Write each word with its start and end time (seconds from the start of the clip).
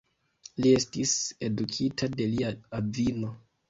Li 0.65 0.71
estis 0.77 1.13
edukita 1.51 2.13
de 2.19 2.31
lia 2.35 2.55
avino. 2.85 3.37